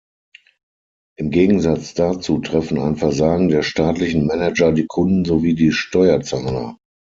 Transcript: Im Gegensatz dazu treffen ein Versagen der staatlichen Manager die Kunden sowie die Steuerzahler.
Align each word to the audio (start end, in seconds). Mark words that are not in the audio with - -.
Im 1.19 1.29
Gegensatz 1.29 1.93
dazu 1.93 2.39
treffen 2.39 2.79
ein 2.79 2.95
Versagen 2.95 3.49
der 3.49 3.61
staatlichen 3.61 4.25
Manager 4.25 4.71
die 4.71 4.87
Kunden 4.87 5.25
sowie 5.25 5.53
die 5.53 5.71
Steuerzahler. 5.71 6.75